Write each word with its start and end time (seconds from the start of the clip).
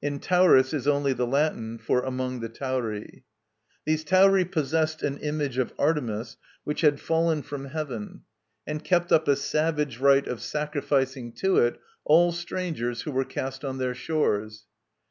(In 0.00 0.18
Tauris 0.18 0.72
is 0.72 0.88
only 0.88 1.12
the 1.12 1.26
Latin 1.26 1.76
for 1.76 2.00
"among 2.00 2.40
the 2.40 2.48
Tauri.") 2.48 3.24
These 3.84 4.02
Tauri 4.02 4.46
possessed 4.50 5.02
an 5.02 5.18
image 5.18 5.58
of 5.58 5.74
Artemis 5.78 6.38
which 6.64 6.80
had 6.80 6.98
fallen 6.98 7.42
from 7.42 7.66
heaven, 7.66 8.22
and 8.66 8.82
kept 8.82 9.12
up 9.12 9.28
a 9.28 9.36
savage 9.36 9.98
rite 9.98 10.26
of 10.26 10.40
sacrificing 10.40 11.32
to 11.32 11.58
it 11.58 11.78
all 12.02 12.32
strangers 12.32 13.02
who 13.02 13.10
were 13.12 13.26
cast 13.26 13.62
on 13.62 13.76
their 13.76 13.94
shores. 13.94 14.64